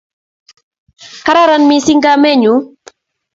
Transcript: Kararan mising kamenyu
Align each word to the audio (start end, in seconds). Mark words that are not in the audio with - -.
Kararan 1.25 1.63
mising 1.69 1.99
kamenyu 2.05 2.53